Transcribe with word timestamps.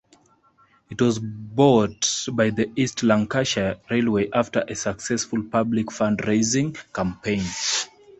It 0.89 0.99
was 0.99 1.19
bought 1.19 2.09
by 2.31 2.49
the 2.49 2.71
East 2.75 3.03
Lancashire 3.03 3.75
Railway 3.91 4.31
after 4.33 4.61
a 4.67 4.73
successful 4.73 5.43
public 5.43 5.91
fund-raising 5.91 6.75
campaign. 6.91 7.43